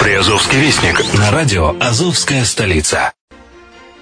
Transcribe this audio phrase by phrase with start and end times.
[0.00, 3.12] Приазовский вестник на радио «Азовская столица».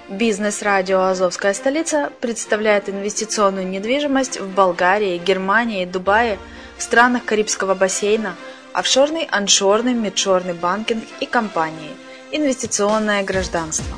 [0.08, 6.38] Бизнес-радио «Азовская столица» представляет инвестиционную недвижимость в Болгарии, Германии, Дубае,
[6.76, 8.34] в странах Карибского бассейна,
[8.72, 11.90] офшорный, аншорный, мидшорный банкинг и компании,
[12.32, 13.96] инвестиционное гражданство.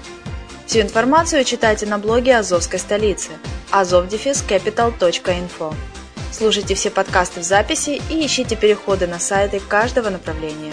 [0.67, 3.31] Всю информацию читайте на блоге Азовской столицы
[3.73, 5.75] azovdefiscapital.info.
[6.33, 10.73] Слушайте все подкасты в записи и ищите переходы на сайты каждого направления.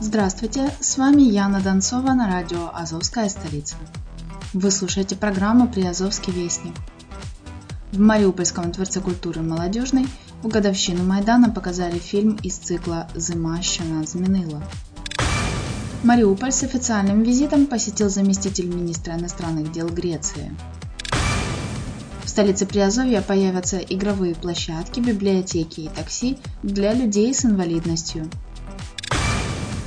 [0.00, 3.74] Здравствуйте, с вами Яна Донцова на радио «Азовская столица».
[4.52, 6.74] Вы слушаете программу «Приазовский вестник».
[7.90, 10.06] В Мариупольском дворце культуры «Молодежный»
[10.44, 14.62] в годовщину Майдана показали фильм из цикла «Зима, що нас змінила».
[16.04, 20.54] Мариуполь с официальным визитом посетил заместитель министра иностранных дел Греции.
[22.22, 28.30] В столице Приазовья появятся игровые площадки, библиотеки и такси для людей с инвалидностью–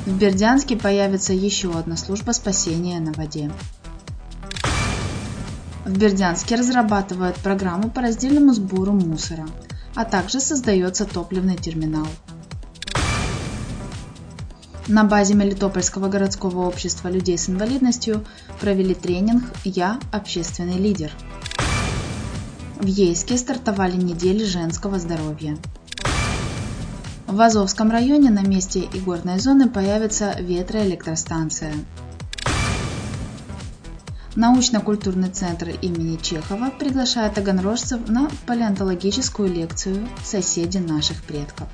[0.06, 3.52] в Бердянске появится еще одна служба спасения на воде.
[5.86, 9.48] В Бердянске разрабатывают программу по раздельному сбору мусора,
[9.96, 12.08] а также создается топливный терминал.
[14.88, 18.26] На базе Мелитопольского городского общества людей с инвалидностью
[18.60, 21.12] провели тренинг «Я– общественный лидер».
[22.80, 25.58] В Ейске стартовали недели женского здоровья.
[27.32, 31.74] В Азовском районе на месте игорной зоны появится ветроэлектростанция.
[34.36, 41.70] Научно-культурный центр имени Чехова приглашает таганрожцев на палеонтологическую лекцию «Соседи наших предков».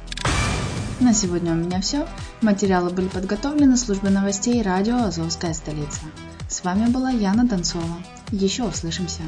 [0.99, 2.07] На сегодня у меня все.
[2.41, 6.01] Материалы были подготовлены службой новостей радио «Азовская столица».
[6.47, 7.97] С вами была Яна Донцова.
[8.29, 9.23] Еще услышимся.